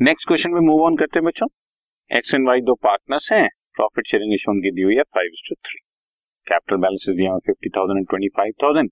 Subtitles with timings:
[0.00, 1.46] Next question में move on करते हैं बच्चों।
[2.10, 5.54] एक्स एंड वाई दो पार्टनर्स हैं। प्रॉफिट शेयरिंग रेशियो उनकी दी हुई है five two
[5.66, 5.78] three
[6.46, 8.90] capital balance दिया हुआ fifty thousand and twenty five thousand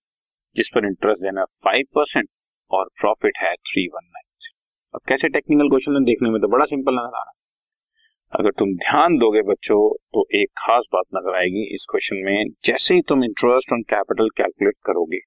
[0.56, 2.28] जिस पर इंटरेस्ट देना फाइव परसेंट
[2.70, 4.48] और प्रॉफिट है थ्री वन नाइन
[4.94, 8.72] अब कैसे टेक्निकल क्वेश्चन देखने में तो बड़ा सिंपल नज़र आ रहा है। अगर तुम
[8.76, 9.80] ध्यान दोगे बच्चों
[10.14, 14.30] तो एक खास बात नज़र आएगी इस क्वेश्चन में, जैसे ही तुम इंटरेस्ट ऑन कैपिटल
[14.36, 15.20] कैलकुलेट करोगे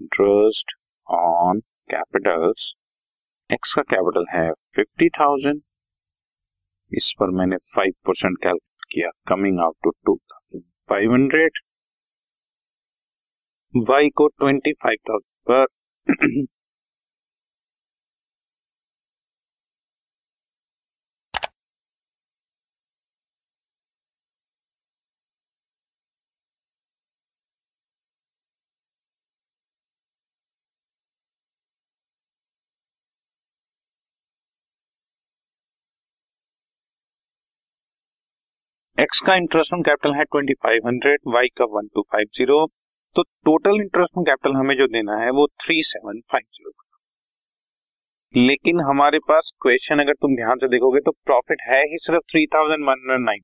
[0.00, 1.60] इंटरेस्ट ऑन
[1.90, 2.72] कैपिटल्स
[3.50, 5.60] एक्स का कैपिटल है फिफ्टी थाउज़ेंड।
[6.92, 11.58] इस पर मैंने फाइव परसेंट कैलकुलेट किया, coming out to two thousand five hundred.
[13.74, 16.46] Y को ट्वेंटी फाइव थाउज़ेंड पर
[38.98, 42.58] एक्स का इंटरेस्ट ऑन कैपिटल है ट्वेंटी फाइव हंड्रेड वाई का वन टू फाइव ज़ीरो
[43.16, 46.72] तो टोटल इंटरेस्ट ऑन कैपिटल हमें जो देना है वो थ्री सेवन फाइव ज़ीरो
[48.34, 52.46] लेकिन हमारे पास क्वेश्चन अगर तुम ध्यान से देखोगे तो प्रॉफिट है ही सिर्फ़ three
[52.46, 53.42] thousand one hundred nine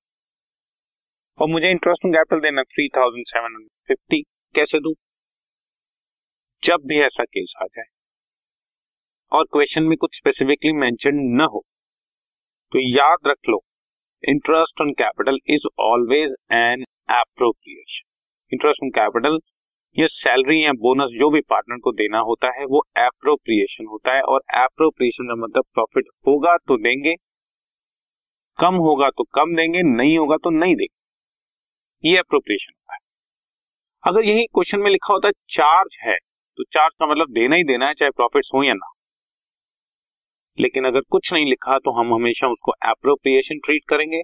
[1.39, 4.23] और मुझे इंटरेस्ट ऑन कैपिटल देना three thousand seven hundred fifty
[4.55, 4.95] कैसे दू?
[6.63, 7.85] जब भी ऐसा केस आ जाए।
[9.33, 11.65] और क्वेश्चन में कुछ स्पेसिफिकली मेंशन न हो।
[12.73, 13.65] तो याद रख लो
[14.25, 18.09] interest on capital is always an appropriation
[18.53, 19.39] interest on capital
[19.97, 24.23] ये सैलरी या बोनस जो भी पार्टनर को देना होता है, वो एप्रोप्रिएशन होता है
[24.23, 27.15] और एप्रोप्रिएशन का मतलब प्रॉफिट होगा तो देंगे,
[28.59, 32.99] कम होगा तो कम देंगे, नहीं होगा तो नहीं देंगे। ये अप्रोप्रिएशन होता है।
[34.05, 36.17] अगर यही क्वेश्चन में लिखा होता है चार्ज है
[36.59, 38.91] तो चार्ज का मतलब देना ही देना है, चाहे प्रॉफिट हो या ना
[40.59, 44.23] लेकिन अगर कुछ नहीं लिखा तो हम हमेशा उसको अप्रोप्रिएशन ट्रीट करेंगे।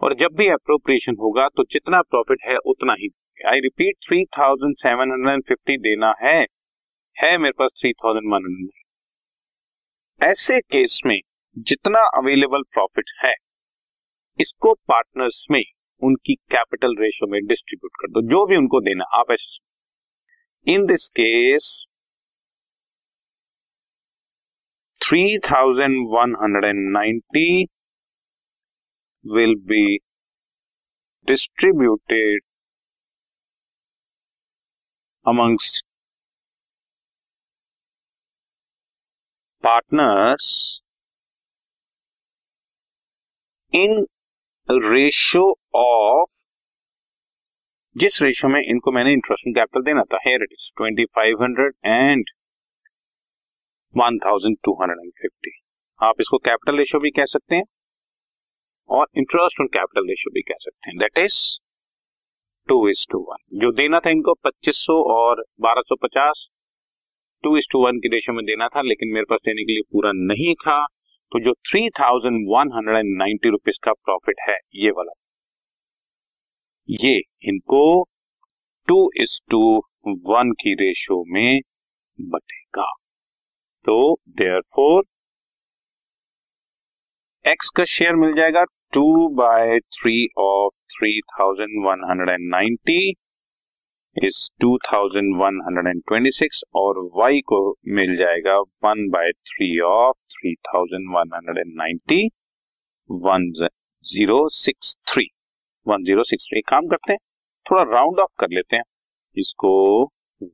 [0.00, 3.08] और जब भी अप्रोप्रिएशन होगा तो जितना प्रॉफिट है उतना ही।
[3.40, 6.40] I repeat three thousand seven hundred and fifty देना है।
[7.16, 8.80] है मेरे पास थ्री थाउज़ेंड वन हंड्रेड
[10.20, 11.18] ऐसे केस में
[11.56, 13.32] जितना अवेलेबल प्रॉफिट है,
[14.38, 15.62] इसको पार्टनर्स में
[16.02, 21.08] उनकी कैपिटल रेशियो में डिस्ट्रीब्यूट कर दो, जो भी उनको देना आप ऐसे in this
[21.10, 21.84] case
[25.02, 27.68] 3190
[29.24, 30.00] will be
[31.28, 32.40] distributed
[35.26, 35.82] amongst
[39.64, 40.82] partners
[43.72, 44.06] in
[44.68, 45.44] ratio
[45.76, 46.30] of
[47.96, 51.74] जिस रेशियो में इनको मैंने इंटरेस्ट कैपिटल देना था here it is twenty five hundred
[51.86, 52.30] and
[53.94, 55.50] one thousand two hundred and fifty
[56.00, 57.64] आप इसको कैपिटल रेशियो भी कह सकते हैं
[58.90, 61.36] और इंटरेस्ट ऑन कैपिटल रेशियो भी कह सकते हैं। That is
[62.68, 66.46] two is to one जो देना था इनको पच्चीस सौ और बारह सौ पचास
[67.44, 69.82] टू इज़ टू वन की रेशियो में देना था, लेकिन मेरे पास देने के लिए
[69.92, 70.84] पूरा नहीं था।
[71.32, 75.12] तो जो three thousand one hundred and ninety rupees का प्रॉफिट है, ये वाला।
[76.88, 77.14] ये
[77.48, 77.82] इनको
[78.88, 79.60] टू इज़ टू
[80.26, 81.60] वन की रेशियो में
[82.18, 82.86] बटेगा।
[83.84, 83.96] तो
[84.38, 85.02] देयर फोर
[87.44, 89.04] एक्स का शेयर मिल जाएगा two
[89.36, 92.98] by three of three thousand one hundred and ninety
[94.16, 97.60] is two thousand one hundred and twenty six और वाई को
[97.98, 102.22] मिल जाएगा one by three of three thousand one hundred and ninety
[103.10, 103.50] one
[104.04, 105.28] zero six three
[105.86, 107.18] one zero six three काम करते हैं,
[107.66, 108.84] थोड़ा round of कर लेते हैं,
[109.36, 109.72] इसको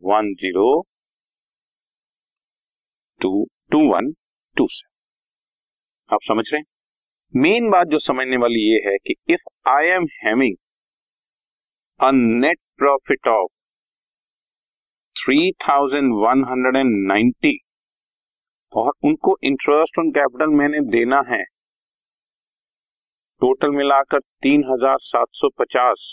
[0.04, 0.68] one zero
[3.20, 3.30] two
[3.72, 4.10] two one,
[4.56, 6.14] two seven.
[6.14, 6.62] आप समझ रहे
[7.34, 10.56] मेन बात जो समझने वाली ये है कि if I am having
[12.00, 13.50] a net profit of
[15.16, 17.56] three thousand one hundred and ninety
[18.72, 21.42] और उनको इंटरेस्ट ऑन कैपिटल मैंने देना है
[23.42, 26.08] टोटल मिलाकर तीन हज़ार सात सौ पचास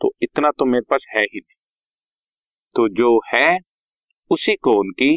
[0.00, 1.56] तो इतना तो मेरे पास है ही नहीं।
[2.74, 3.58] तो जो है,
[4.30, 5.10] उसी को उनकी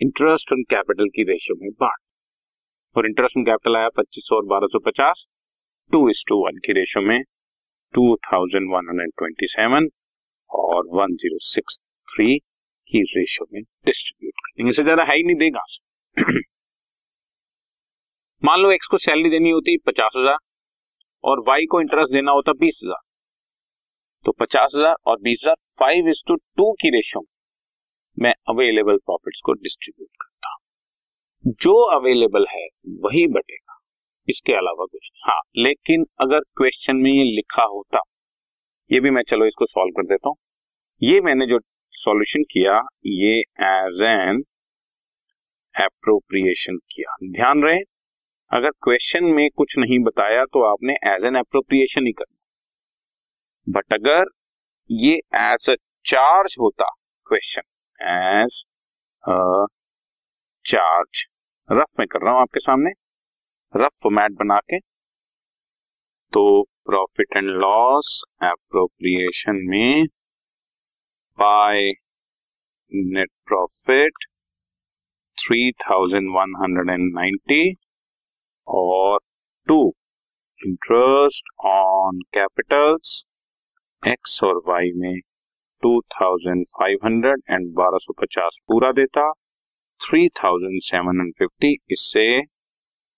[0.00, 2.00] इंटरेस्ट ऑन कैपिटल की रेशियो में बांट।
[2.96, 5.24] और इंटरेस्ट ऑन कैपिटल आया पच्चीस और बारह सौ पचास।
[5.92, 7.20] टू इज़ टू वन की रेशियो में
[7.94, 9.88] two thousand one hundred twenty seven
[10.50, 15.22] और वन ज़ीरो सिक्स थ्री की रेशियो में डिस्ट्रीब्यूट कर। देंगे इससे ज़्यादा है ही
[15.22, 15.64] नहीं देगा।
[18.42, 20.38] मान लो एक्स को सैलरी देनी होती पचास हज़ार
[21.24, 23.02] और वाई को इंटरेस्ट देना होता बीस हज़ार।
[24.24, 27.22] तो पचास हज़ार और बीस हज़ार five is to two two ratio
[28.16, 32.66] में अवेलेबल प्रॉफिट्स को डिस्ट्रीब्यूट करता हूँ। जो अवेलेबल है,
[33.00, 33.78] वही बटेगा।
[34.28, 38.00] इसके अलावा कुछ हाँ लेकिन अगर क्वेश्चन में ये लिखा होता,
[38.90, 40.36] ये भी मैं चलो इसको सॉल्व कर देता हूँ।
[41.02, 41.58] ये मैंने जो
[41.94, 44.42] सॉल्यूशन किया, ये एज एन
[45.74, 47.78] अप्रोप्रिएशन किया। ध्यान रहे,
[48.50, 52.32] अगर क्वेश्चन में कुछ नहीं बताया तो आपने एज एन अप्रोप्रिएशन ही करना
[53.66, 54.24] बट अगर
[54.90, 55.74] ये एज अ
[56.04, 56.88] चार्ज होता
[57.26, 57.62] question
[58.00, 58.64] as
[59.24, 59.66] a
[60.64, 61.26] charge
[61.68, 62.90] rough में कर रहा हूँ आपके सामने।
[63.74, 64.78] रफ फॉर्मेट बना के।
[66.32, 68.08] तो प्रॉफिट एंड लॉस
[68.44, 70.06] एप्रोप्रिएशन में
[71.38, 71.90] by
[72.92, 74.24] net profit
[75.38, 77.62] three thousand one hundred and ninety
[78.68, 79.18] और
[79.68, 79.78] two
[80.60, 83.24] interest on capitals
[84.02, 85.14] X और वाई में
[85.84, 89.30] two thousand five hundred and बारह सौ पचास पूरा देता
[90.00, 92.24] three thousand seven hundred fifty इससे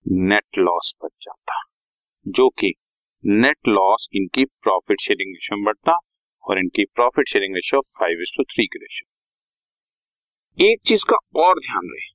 [0.06, 1.60] नेट लॉस बच जाता,
[2.26, 2.72] जो कि
[3.24, 5.96] नेट लॉस इनकी प्रॉफिट शेयरिंग रेशियो में बढ़ता
[6.44, 11.58] और इनकी profit sharing ratio five is to three की रेशियो एक चीज़ का और
[11.60, 12.06] ध्यान रहे।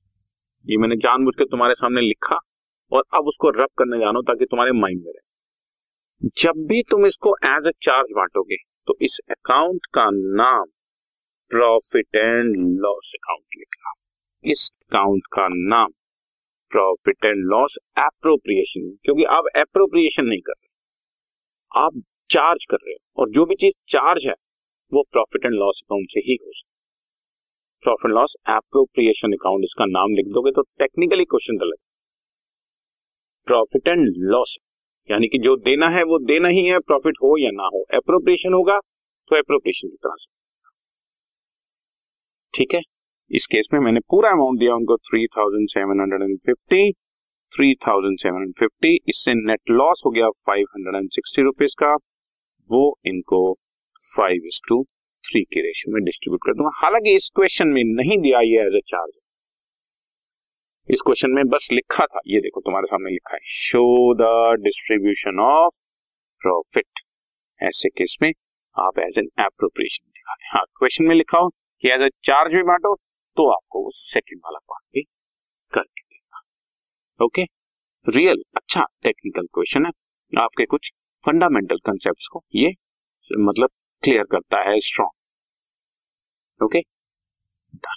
[0.66, 2.38] ये मैंने जानबूझ के तुम्हारे सामने लिखा
[2.92, 7.34] और अब उसको रब करने जानो ताकि तुम्हारे माइंड में रहे। जब भी तुम इसको
[7.46, 8.56] एज ए चार्ज बांटोगे
[8.86, 10.64] तो इस अकाउंट का नाम
[11.50, 13.92] प्रॉफिट एंड लॉस अकाउंट लिखना।
[14.44, 15.92] इस अकाउंट का नाम
[16.72, 23.22] प्रॉफिट एंड लॉस एप्रोप्रिएशन क्योंकि आप एप्रोप्रिएशन नहीं कर रहे। आप चार्ज कर रहे हो,
[23.22, 24.34] और जो भी चीज़ चार्ज है,
[24.92, 26.80] वो प्रॉफिट एंड लॉस अकाउंट से ही हो सकता है।
[27.82, 31.78] Profit and loss appropriation account इसका नाम लिख दोगे तो टेक्निकली क्वेश्चन गलत
[33.46, 34.58] प्रॉफिट एंड लॉस
[35.08, 38.52] यानी कि जो देना है वो देना ही है प्रॉफिट हो या ना हो। एप्रोप्रिएशन
[38.54, 38.78] होगा
[39.30, 40.30] तो एप्रोप्रिएशन की तरह से।
[42.54, 42.80] ठीक है?
[43.30, 46.92] इस केस में मैंने पूरा अमाउंट दिया, उनको three thousand seven hundred and fifty
[47.52, 51.74] three thousand seven hundred fifty इससे नेट लॉस हो गया five hundred and sixty rupees
[51.78, 51.94] का।
[52.70, 53.40] वो इनको
[54.06, 54.82] फाइव इज़ टू
[55.24, 58.74] थ्री के रेशियो में डिस्ट्रीब्यूट कर दूँगा। हालाँकि इस क्वेश्चन में नहीं दिया, ये एज
[58.76, 59.12] ए चार्ज
[60.88, 63.82] इस क्वेश्चन में बस लिखा था, ये देखो तुम्हारे सामने लिखा है show
[64.14, 64.22] the
[64.62, 65.74] distribution of
[66.42, 67.00] profit
[67.60, 68.28] ऐसे केस में
[68.76, 71.48] आप एज एन एप्रोप्रिएशन दिखा रहे हाँ क्वेश्चन में लिखा हो
[71.82, 72.94] कि एज ए चार्ज भी बांटो
[73.36, 75.02] तो आपको वो सेकंड वाला पार्ट भी
[75.72, 76.40] करके देगा।
[77.20, 77.44] ओके
[78.06, 79.92] रियल अच्छा टेक्निकल क्वेश्चन है।
[80.32, 80.92] आपके कुछ
[81.24, 82.72] फंडामेंटल कंसेप्ट को ये
[83.30, 83.70] मतलब
[84.02, 85.12] क्लियर करता है strong
[86.60, 86.80] okay
[87.74, 87.96] done